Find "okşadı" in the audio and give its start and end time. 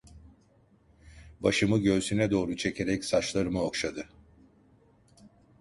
3.61-4.09